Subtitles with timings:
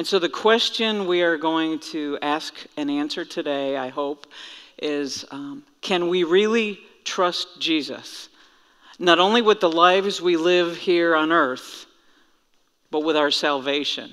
[0.00, 4.26] And so, the question we are going to ask and answer today, I hope,
[4.78, 8.30] is um, can we really trust Jesus?
[8.98, 11.84] Not only with the lives we live here on earth,
[12.90, 14.10] but with our salvation.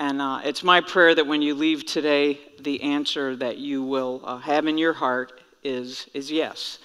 [0.00, 4.20] And uh, it's my prayer that when you leave today, the answer that you will
[4.24, 6.80] uh, have in your heart is, is yes.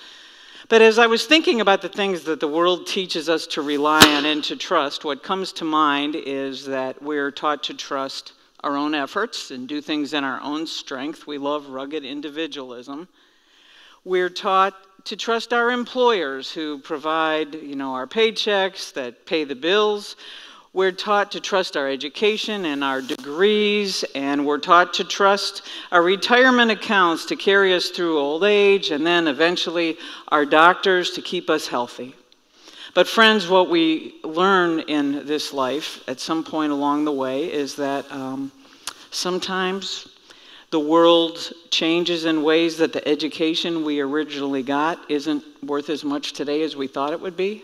[0.68, 4.05] But as I was thinking about the things that the world teaches us to rely
[4.16, 8.76] on and to trust, what comes to mind is that we're taught to trust our
[8.76, 11.26] own efforts and do things in our own strength.
[11.26, 13.08] We love rugged individualism.
[14.04, 19.55] We're taught to trust our employers who provide, you know, our paychecks that pay the
[19.55, 20.18] bills.
[20.72, 26.04] We're taught to trust our education and our degrees, and we're taught to trust our
[26.04, 31.50] retirement accounts to carry us through old age, and then eventually our doctors to keep
[31.50, 32.13] us healthy.
[32.94, 37.76] But, friends, what we learn in this life at some point along the way is
[37.77, 38.52] that um,
[39.10, 40.08] sometimes
[40.70, 46.34] the world changes in ways that the education we originally got isn't worth as much
[46.34, 47.63] today as we thought it would be.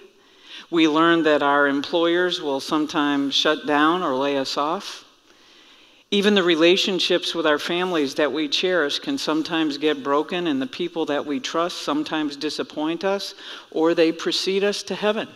[0.69, 5.05] We learn that our employers will sometimes shut down or lay us off.
[6.11, 10.67] Even the relationships with our families that we cherish can sometimes get broken, and the
[10.67, 13.33] people that we trust sometimes disappoint us
[13.71, 15.27] or they precede us to heaven.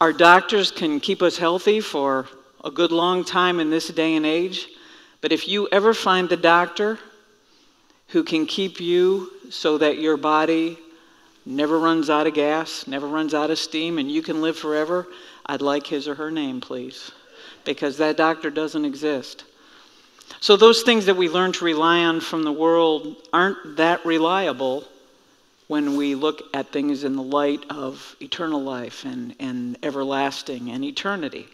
[0.00, 2.28] Our doctors can keep us healthy for
[2.62, 4.68] a good long time in this day and age,
[5.20, 6.98] but if you ever find the doctor
[8.08, 10.78] who can keep you so that your body
[11.46, 15.06] never runs out of gas, never runs out of steam, and you can live forever,
[15.46, 17.10] I'd like his or her name, please,
[17.64, 19.44] because that doctor doesn't exist.
[20.40, 24.84] So, those things that we learn to rely on from the world aren't that reliable
[25.66, 30.84] when we look at things in the light of eternal life and, and everlasting and
[30.84, 31.46] eternity.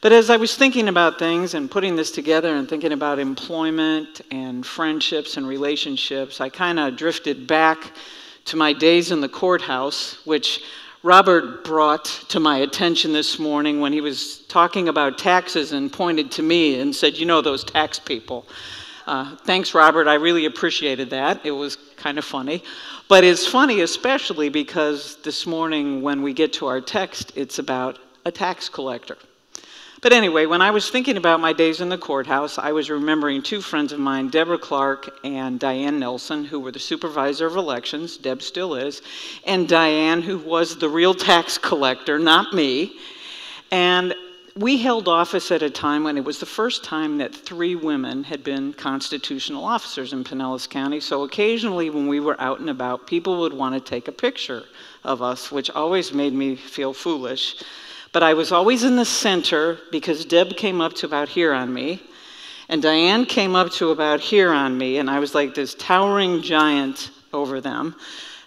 [0.00, 4.22] But as I was thinking about things and putting this together and thinking about employment
[4.30, 7.92] and friendships and relationships, I kind of drifted back
[8.46, 10.62] to my days in the courthouse, which
[11.02, 16.30] Robert brought to my attention this morning when he was talking about taxes and pointed
[16.32, 18.46] to me and said, You know, those tax people.
[19.06, 20.06] Uh, thanks, Robert.
[20.06, 21.44] I really appreciated that.
[21.44, 22.62] It was kind of funny.
[23.08, 27.98] But it's funny, especially because this morning, when we get to our text, it's about
[28.24, 29.16] a tax collector.
[30.02, 33.42] But anyway, when I was thinking about my days in the courthouse, I was remembering
[33.42, 38.16] two friends of mine, Deborah Clark and Diane Nelson, who were the supervisor of elections.
[38.16, 39.02] Deb still is.
[39.44, 42.94] And Diane, who was the real tax collector, not me.
[43.70, 44.14] And
[44.56, 48.24] we held office at a time when it was the first time that three women
[48.24, 51.00] had been constitutional officers in Pinellas County.
[51.00, 54.62] So occasionally, when we were out and about, people would want to take a picture
[55.04, 57.62] of us, which always made me feel foolish.
[58.12, 61.72] But I was always in the center because Deb came up to about here on
[61.72, 62.02] me,
[62.68, 66.42] and Diane came up to about here on me, and I was like this towering
[66.42, 67.94] giant over them.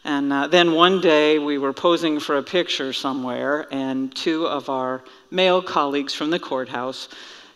[0.05, 4.69] And uh, then one day we were posing for a picture somewhere, and two of
[4.69, 5.01] our
[5.31, 7.07] male colleagues from the courthouse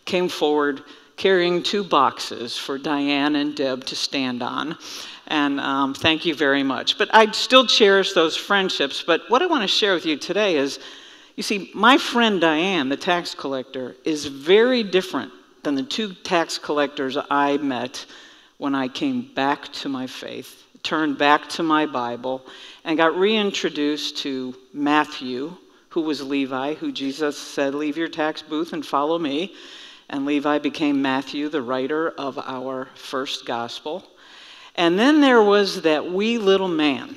[0.06, 0.82] came forward
[1.16, 4.78] carrying two boxes for Diane and Deb to stand on.
[5.26, 6.96] And um, thank you very much.
[6.96, 9.02] But I still cherish those friendships.
[9.06, 10.78] But what I want to share with you today is
[11.38, 15.30] you see, my friend Diane, the tax collector, is very different
[15.62, 18.06] than the two tax collectors I met
[18.56, 22.44] when I came back to my faith, turned back to my Bible,
[22.82, 25.56] and got reintroduced to Matthew,
[25.90, 29.54] who was Levi, who Jesus said, Leave your tax booth and follow me.
[30.10, 34.02] And Levi became Matthew, the writer of our first gospel.
[34.74, 37.14] And then there was that wee little man,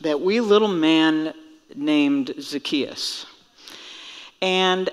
[0.00, 1.34] that wee little man
[1.74, 3.26] named Zacchaeus.
[4.42, 4.90] And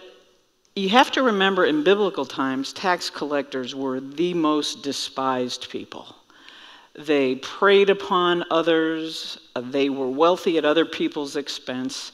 [0.75, 6.15] you have to remember in biblical times, tax collectors were the most despised people.
[6.93, 12.11] They preyed upon others, they were wealthy at other people's expense.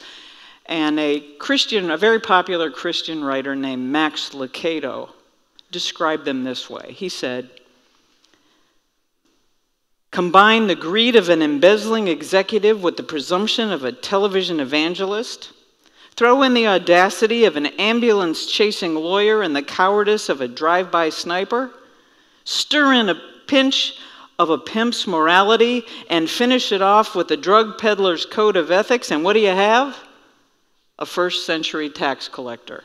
[0.68, 5.09] And a Christian, a very popular Christian writer named Max Lucado
[5.72, 6.91] described them this way.
[6.91, 7.49] He said,
[10.11, 15.52] Combine the greed of an embezzling executive with the presumption of a television evangelist
[16.16, 20.90] Throw in the audacity of an ambulance chasing lawyer and the cowardice of a drive
[20.90, 21.72] by sniper.
[22.46, 24.00] Stir in a pinch
[24.40, 29.12] of a pimp's morality and finish it off with a drug peddler's code of ethics.
[29.12, 29.97] And what do you have?
[31.00, 32.84] A first century tax collector.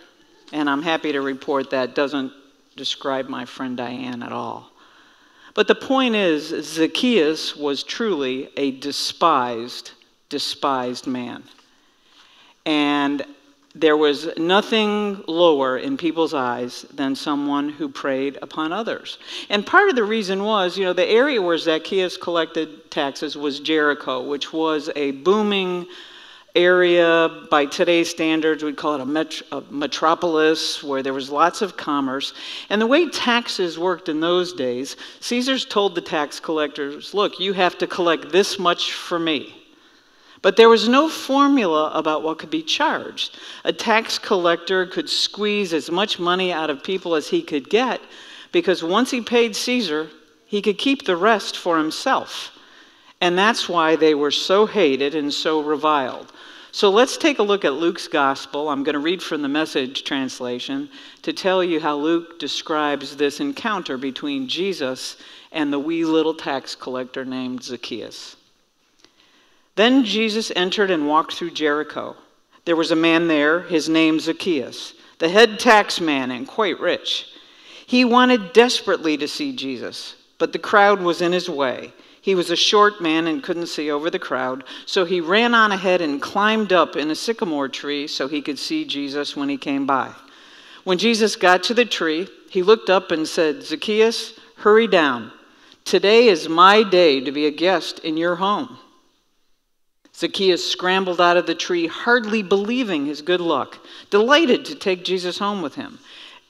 [0.53, 2.33] And I'm happy to report that doesn't
[2.77, 4.71] describe my friend Diane at all.
[5.55, 9.93] But the point is, Zacchaeus was truly a despised,
[10.29, 11.45] despised man.
[12.67, 13.25] And
[13.75, 19.19] there was nothing lower in people's eyes than someone who preyed upon others.
[19.49, 23.61] And part of the reason was, you know, the area where Zacchaeus collected taxes was
[23.61, 25.87] Jericho, which was a booming
[26.57, 28.65] area by today's standards.
[28.65, 32.35] We'd call it a, met- a, metropolis where there was lots of commerce.
[32.71, 37.53] And the way taxes worked in those days caesar's told the tax collectors look you
[37.53, 39.60] have to collect this much for me
[40.43, 45.73] but there was no formula about what could be charged a tax collector could squeeze
[45.73, 48.01] as much money out of people as he could get
[48.53, 50.09] because once he paid caesar
[50.47, 52.53] he could keep the rest for himself
[53.21, 56.33] and that's why they were so hated and so reviled.
[56.73, 58.69] So let's take a look at Luke's gospel.
[58.69, 60.89] I'm going to read from the message translation
[61.23, 65.17] to tell you how Luke describes this encounter between Jesus
[65.53, 68.37] and the wee little tax collector named Zacchaeus.
[69.81, 72.15] Then Jesus entered and walked through Jericho.
[72.67, 77.29] There was a man there, his name Zacchaeus, the head tax man and quite rich.
[77.87, 81.95] He wanted desperately to see Jesus, but the crowd was in his way.
[82.21, 85.73] He was a short man and couldn't see over the crowd, so he ran on
[85.73, 89.57] ahead and climbed up in a sycamore tree so he could see Jesus when he
[89.57, 90.13] came by.
[90.85, 95.33] When Jesus got to the tree, he looked up and said, Zacchaeus, hurry down.
[95.87, 98.77] Today is my day to be a guest in your home.
[100.21, 103.79] Zacchaeus scrambled out of the tree, hardly believing his good luck,
[104.11, 105.99] delighted to take Jesus home with him.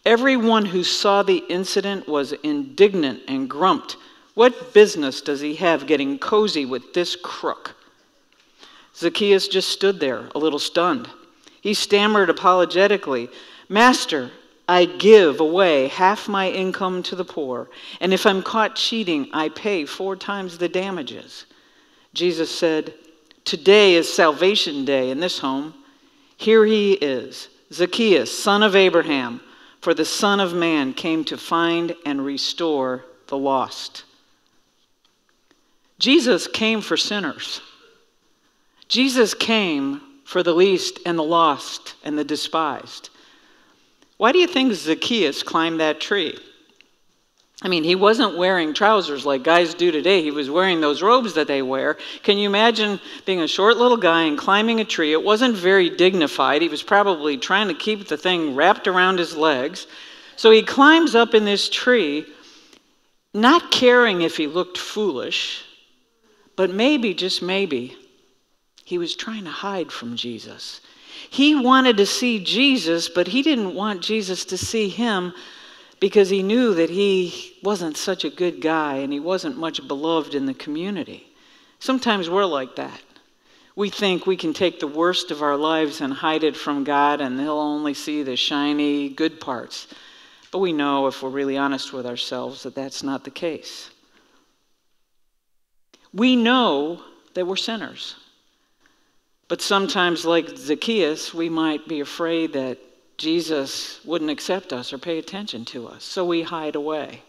[0.04, 3.96] Everyone who saw the incident was indignant and grumped.
[4.34, 7.76] What business does he have getting cozy with this crook?
[8.96, 11.08] Zacchaeus just stood there, a little stunned.
[11.60, 13.28] He stammered apologetically,
[13.68, 14.32] Master,
[14.68, 17.70] I give away half my income to the poor,
[18.00, 21.46] and if I'm caught cheating, I pay four times the damages.
[22.14, 22.94] Jesus said,
[23.44, 25.74] Today is salvation day in this home.
[26.36, 29.40] Here he is, Zacchaeus, son of Abraham,
[29.80, 34.04] for the Son of Man came to find and restore the lost.
[35.98, 37.60] Jesus came for sinners.
[38.88, 43.10] Jesus came for the least and the lost and the despised.
[44.16, 46.38] Why do you think Zacchaeus climbed that tree?
[47.62, 50.22] I mean, he wasn't wearing trousers like guys do today.
[50.22, 51.98] He was wearing those robes that they wear.
[52.22, 55.12] Can you imagine being a short little guy and climbing a tree?
[55.12, 56.62] It wasn't very dignified.
[56.62, 59.86] He was probably trying to keep the thing wrapped around his legs.
[60.36, 62.24] So he climbs up in this tree,
[63.34, 65.62] not caring if he looked foolish,
[66.56, 67.94] but maybe, just maybe,
[68.84, 70.80] he was trying to hide from Jesus.
[71.28, 75.34] He wanted to see Jesus, but he didn't want Jesus to see him
[76.00, 80.34] because he knew that he wasn't such a good guy and he wasn't much beloved
[80.34, 81.30] in the community.
[81.78, 83.00] Sometimes we're like that.
[83.76, 87.20] We think we can take the worst of our lives and hide it from God,
[87.20, 89.86] and He'll only see the shiny, good parts.
[90.50, 93.90] But we know, if we're really honest with ourselves, that that's not the case.
[96.12, 97.02] We know
[97.34, 98.16] that we're sinners.
[99.48, 102.78] But sometimes, like Zacchaeus, we might be afraid that
[103.20, 107.20] Jesus wouldn't accept us or pay attention to us, so we hide away.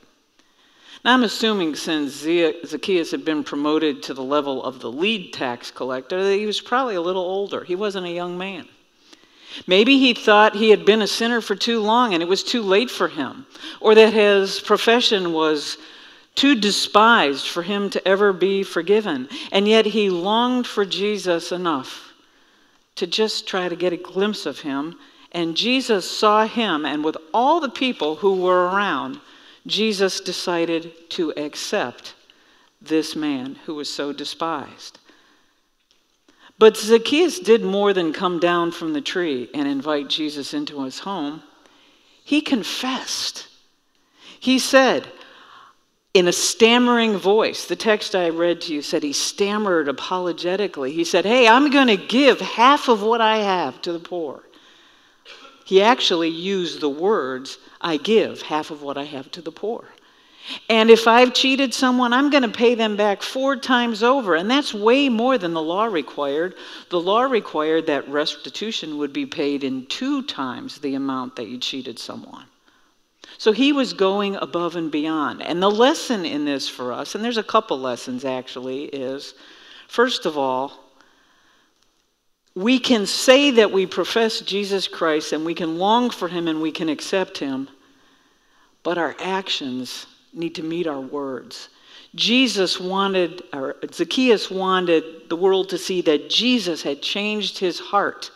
[1.03, 5.69] Now, I'm assuming since Zacchaeus had been promoted to the level of the lead tax
[5.69, 7.65] collector, that he was probably a little older.
[7.65, 8.69] He wasn't a young man.
[9.67, 12.61] Maybe he thought he had been a sinner for too long and it was too
[12.61, 13.45] late for him,
[13.81, 15.77] or that his profession was
[16.35, 19.27] too despised for him to ever be forgiven.
[19.51, 22.13] And yet he longed for Jesus enough
[22.95, 24.95] to just try to get a glimpse of him.
[25.31, 29.19] And Jesus saw him, and with all the people who were around,
[29.66, 32.16] Jesus decided to accept
[32.81, 35.00] this man who was so despised.
[36.57, 41.00] But Zacchaeus did more than come down from the tree and invite Jesus into his
[41.00, 41.44] home.
[42.23, 43.47] He confessed.
[44.40, 45.07] He said,
[46.14, 47.66] in a stammering voice.
[47.66, 50.92] The text I read to you said he stammered apologetically.
[50.92, 54.44] He said, Hey, I'm going to give half of what I have to the poor.
[55.71, 59.85] He actually used the words, I give half of what I have to the poor.
[60.68, 64.35] And if I've cheated someone, I'm going to pay them back four times over.
[64.35, 66.56] And that's way more than the law required.
[66.90, 71.57] The law required that restitution would be paid in two times the amount that you
[71.57, 72.47] cheated someone.
[73.37, 75.42] So he was going above and beyond.
[75.42, 79.35] And the lesson in this for us, and there's a couple lessons actually, is
[79.87, 80.81] first of all,
[82.55, 86.61] we can say that we profess Jesus Christ and we can long for him and
[86.61, 87.69] we can accept him,
[88.83, 91.69] but our actions need to meet our words.
[92.13, 98.31] Jesus wanted, or Zacchaeus wanted the world to see that Jesus had changed his heart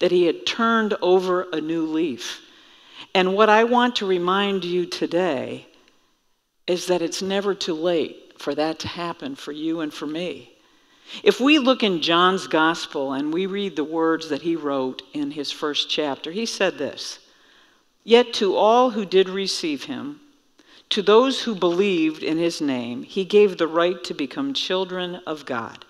[0.00, 2.40] that he had turned over a new leaf.
[3.14, 5.66] And what I want to remind you today
[6.66, 10.52] is that it's never too late for that to happen for you and for me.
[11.22, 15.32] If we look in John's gospel and we read the words that he wrote in
[15.32, 17.18] his first chapter, he said this
[18.04, 20.20] Yet to all who did receive him,
[20.90, 25.46] to those who believed in his name, he gave the right to become children of
[25.46, 25.84] God.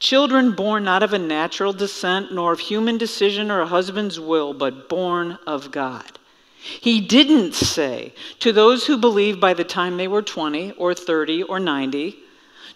[0.00, 4.52] Children born not of a natural descent, nor of human decision or a husband's will,
[4.52, 6.18] but born of God.
[6.58, 11.44] He didn't say to those who believed by the time they were 20 or 30
[11.44, 12.16] or 90,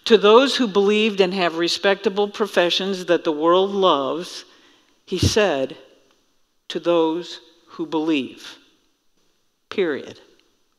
[0.05, 4.45] to those who believed and have respectable professions that the world loves,
[5.05, 5.77] he said,
[6.69, 8.57] to those who believe.
[9.69, 10.19] Period.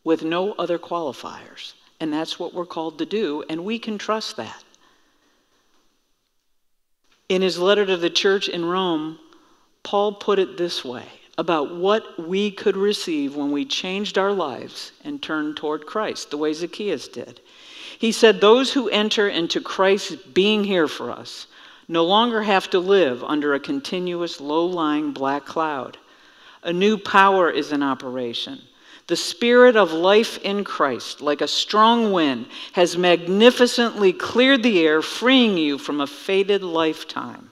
[0.02, 1.74] With no other qualifiers.
[2.00, 4.64] And that's what we're called to do, and we can trust that.
[7.28, 9.18] In his letter to the church in Rome,
[9.82, 11.06] Paul put it this way
[11.38, 16.36] about what we could receive when we changed our lives and turned toward Christ, the
[16.36, 17.40] way Zacchaeus did.
[18.00, 21.46] He said, Those who enter into Christ being here for us
[21.86, 25.98] no longer have to live under a continuous low lying black cloud.
[26.62, 28.58] A new power is in operation.
[29.06, 35.02] The spirit of life in Christ, like a strong wind, has magnificently cleared the air,
[35.02, 37.50] freeing you from a fated lifetime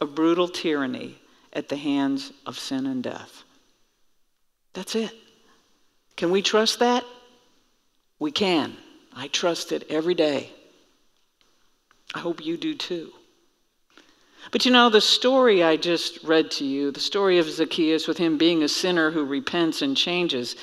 [0.00, 1.18] of brutal tyranny
[1.52, 3.42] at the hands of sin and death.
[4.72, 5.12] That's it.
[6.16, 7.04] Can we trust that?
[8.18, 8.74] We can.
[9.14, 10.50] I trust it every day.
[12.14, 13.12] I hope you do too.
[14.50, 18.18] But you know, the story I just read to you, the story of Zacchaeus with
[18.18, 20.56] him being a sinner who repents and changes,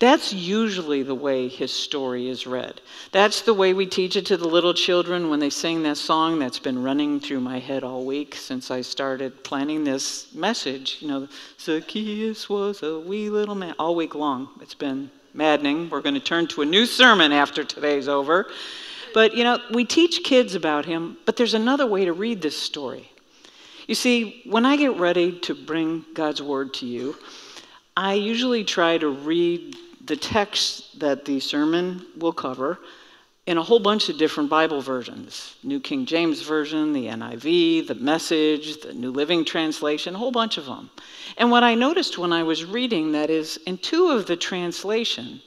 [0.00, 2.80] that's usually the way his story is read.
[3.12, 6.38] That's the way we teach it to the little children when they sing that song
[6.38, 10.96] that's been running through my head all week since I started planning this message.
[11.00, 11.28] You know,
[11.60, 14.48] Zacchaeus was a wee little man, all week long.
[14.60, 15.90] It's been maddening.
[15.90, 18.46] We're going to turn to a new sermon after today's over.
[19.12, 22.56] But, you know, we teach kids about him, but there's another way to read this
[22.56, 23.10] story.
[23.86, 27.16] You see, when I get ready to bring God's word to you,
[27.96, 32.78] I usually try to read the text that the sermon will cover
[33.50, 37.96] in a whole bunch of different Bible versions New King James Version, the NIV, the
[37.96, 40.88] Message, the New Living Translation, a whole bunch of them.
[41.36, 45.42] And what I noticed when I was reading that is in two of the translation,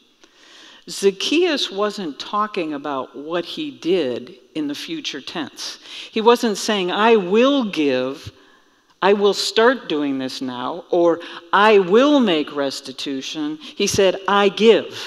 [0.90, 5.80] Zacchaeus wasn't talking about what he did in the future tense.
[6.12, 8.34] He wasn't saying, I will give
[9.02, 11.20] I will start doing this now, or
[11.52, 13.58] I will make restitution.
[13.58, 14.98] He said, I give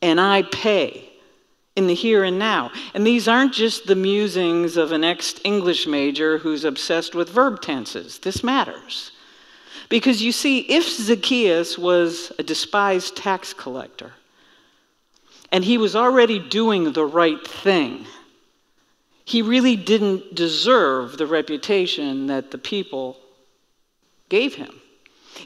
[0.00, 1.11] and I pay
[1.76, 2.70] in the here and now.
[2.94, 7.62] And these aren't just the musings of an ex English major who's obsessed with verb
[7.62, 8.18] tenses.
[8.18, 9.12] This matters.
[9.88, 14.12] Because you see, if Zacchaeus was a despised tax collector
[15.50, 18.06] and he was already doing the right thing,
[19.24, 23.18] he really didn't deserve the reputation that the people
[24.28, 24.80] gave him.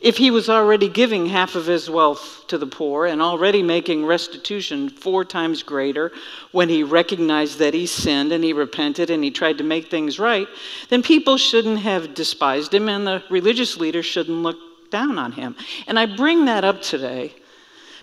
[0.02, 4.04] If he was already giving half of his wealth to the poor and already making
[4.04, 6.12] restitution four times greater
[6.52, 10.18] when he recognized that he sinned and he repented and he tried to make things
[10.18, 10.48] right,
[10.88, 14.58] then people shouldn't have despised him and the religious leaders shouldn't look
[14.90, 15.56] down on him.
[15.86, 17.34] And I bring that up today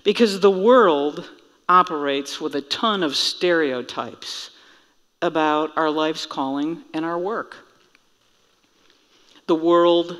[0.03, 1.29] because the world
[1.69, 4.51] operates with a ton of stereotypes
[5.21, 7.55] about our life's calling and our work.
[9.47, 10.17] The world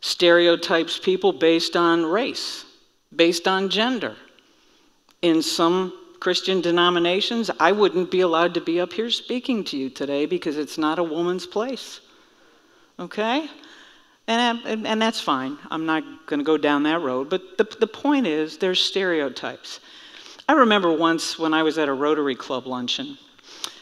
[0.00, 2.64] stereotypes people based on race,
[3.14, 4.16] based on gender.
[5.22, 9.90] In some Christian denominations, I wouldn't be allowed to be up here speaking to you
[9.90, 12.00] today because it's not a woman's place.
[12.98, 13.48] Okay?
[14.26, 15.58] And, and, and that's fine.
[15.70, 17.28] I'm not going to go down that road.
[17.30, 19.80] But the, the point is, there's stereotypes.
[20.48, 23.18] I remember once when I was at a Rotary Club luncheon,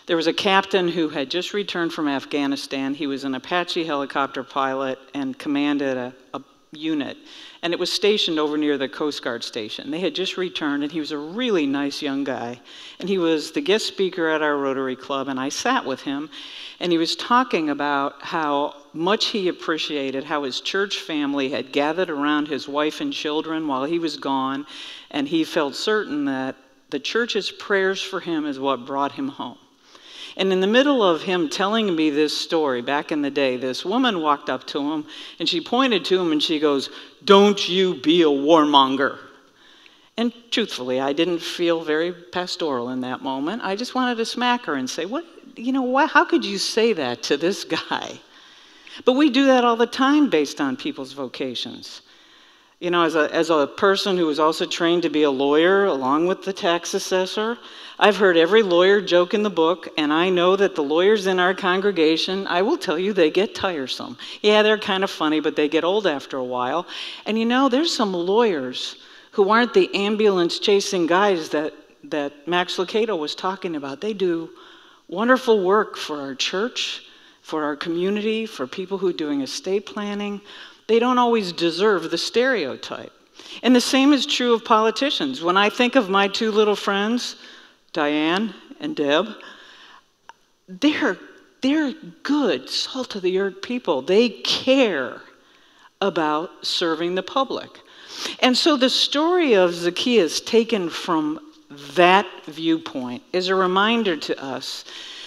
[0.08, 2.94] there was a captain who had just returned from Afghanistan.
[2.94, 7.18] He was an Apache helicopter pilot and commanded a, a unit.
[7.62, 9.90] And it was stationed over near the Coast Guard station.
[9.90, 12.58] They had just returned, and he was a really nice young guy.
[12.98, 16.30] And he was the guest speaker at our Rotary Club, and I sat with him,
[16.80, 22.08] and he was talking about how much he appreciated how his church family had gathered
[22.08, 24.66] around his wife and children while he was gone,
[25.10, 26.56] and he felt certain that
[26.88, 29.58] the church's prayers for him is what brought him home.
[30.36, 33.84] And in the middle of him telling me this story back in the day, this
[33.84, 35.06] woman walked up to him
[35.38, 36.90] and she pointed to him and she goes,
[37.24, 39.18] Don't you be a warmonger.
[40.16, 43.62] And truthfully, I didn't feel very pastoral in that moment.
[43.64, 45.24] I just wanted to smack her and say, What,
[45.56, 48.18] you know, what, how could you say that to this guy?
[49.04, 52.02] But we do that all the time based on people's vocations.
[52.80, 55.86] You know, as a, as a person who was also trained to be a lawyer
[55.86, 57.58] along with the tax assessor,
[57.98, 61.40] I've heard every lawyer joke in the book, and I know that the lawyers in
[61.40, 64.16] our congregation, I will tell you, they get tiresome.
[64.42, 66.86] Yeah, they're kind of funny, but they get old after a while.
[67.26, 68.94] And you know, there's some lawyers
[69.32, 74.00] who aren't the ambulance chasing guys that, that Max Lucado was talking about.
[74.00, 74.50] They do
[75.08, 77.02] wonderful work for our church,
[77.42, 80.40] for our community, for people who are doing estate planning
[80.88, 83.12] they don't always deserve the stereotype.
[83.62, 85.42] And the same is true of politicians.
[85.42, 87.36] When I think of my two little friends,
[87.92, 89.28] Diane and Deb,
[90.68, 91.18] they're,
[91.62, 91.92] they're
[92.22, 94.02] good, salt of the earth people.
[94.02, 95.20] They care
[96.00, 97.80] about serving the public.
[98.40, 101.40] And so the story of Zacchaeus, taken from
[101.94, 104.84] that viewpoint, is a reminder to us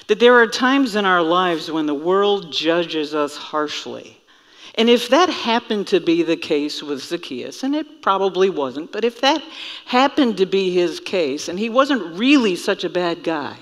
[0.08, 4.21] that there are times in our lives when the world judges us harshly.
[4.76, 9.04] And if that happened to be the case with Zacchaeus, and it probably wasn't, but
[9.04, 9.44] if that
[9.86, 13.58] happened to be his case, and he wasn't really such a bad guy,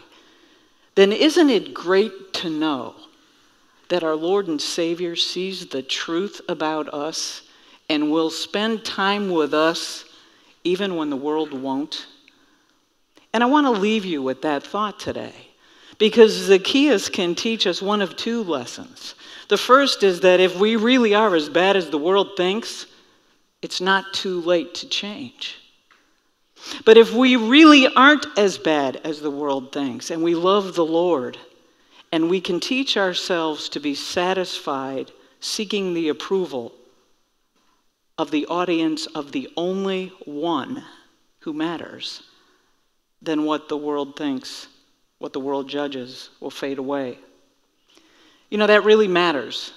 [0.96, 2.94] then isn't it great to know
[3.88, 7.42] that our Lord and Savior sees the truth about us
[7.90, 10.06] and will spend time with us
[10.64, 12.06] even when the world won't?
[13.34, 15.34] And I want to leave you with that thought today
[15.98, 19.16] because Zacchaeus can teach us one of two lessons.
[19.50, 22.86] The first is that if we really are as bad as the world thinks,
[23.62, 25.58] it's not too late to change.
[26.86, 30.86] But if we really aren't as bad as the world thinks and we love the
[30.86, 31.38] Lord
[32.12, 36.74] and we can teach ourselves to be satisfied seeking the approval
[38.18, 40.84] of the audience of the only one
[41.40, 42.22] who matters,
[43.22, 44.68] then what the world thinks,
[45.18, 47.18] what the world judges, will fade away.
[48.50, 49.72] You know, that really matters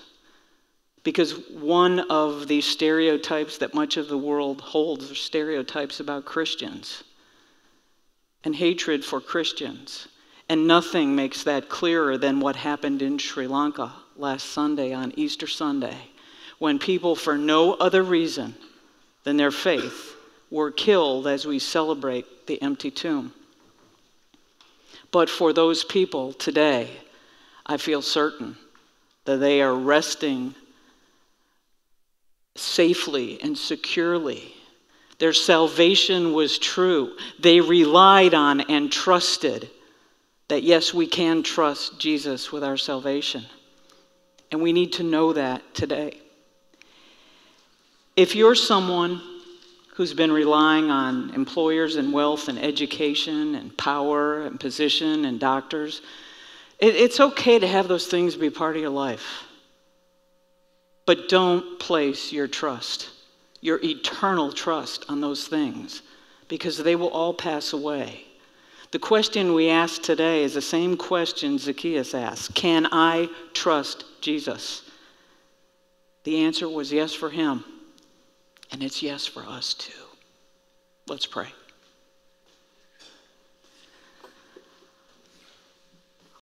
[1.05, 7.03] because one of the stereotypes that much of the world holds are stereotypes about Christians
[8.45, 10.09] and hatred for Christians.
[10.49, 15.47] And nothing makes that clearer than what happened in Sri Lanka last Sunday on Easter
[15.47, 15.97] Sunday,
[16.59, 18.55] when people, for no other reason
[19.25, 20.15] than their faith,
[20.51, 23.33] were killed as we celebrate the empty tomb.
[25.11, 26.91] But for those people today,
[27.67, 28.57] I feel certain
[29.25, 30.55] that they are resting
[32.55, 34.55] safely and securely.
[35.19, 37.17] Their salvation was true.
[37.39, 39.71] They relied on and trusted
[40.49, 43.45] that, yes, we can trust Jesus with our salvation.
[44.51, 46.19] And we need to know that today.
[48.17, 49.23] If you're someone
[49.95, 56.03] who's been relying on employers and wealth and education and power and position and doctors,
[56.79, 59.45] it, it's okay to have those things be part of your life.
[61.07, 63.11] But don't place your trust,
[63.61, 66.03] your eternal trust, on those things
[66.49, 68.25] because they will all pass away.
[68.91, 74.83] The question we ask today is the same question Zacchaeus asked Can I trust Jesus?
[76.25, 77.65] The answer was yes for him,
[78.71, 79.93] and it's yes for us too.
[81.09, 81.49] Let's pray.